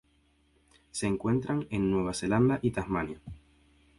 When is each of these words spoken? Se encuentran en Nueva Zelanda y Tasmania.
Se 0.89 1.05
encuentran 1.05 1.67
en 1.69 1.91
Nueva 1.91 2.15
Zelanda 2.15 2.57
y 2.63 2.71
Tasmania. 2.71 3.21